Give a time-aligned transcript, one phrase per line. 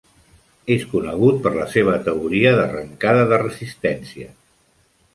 [0.75, 4.37] És conegut per la seva teoria d'arrencada de resistència.